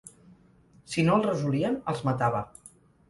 [0.93, 2.43] Si no el resolien, els matava.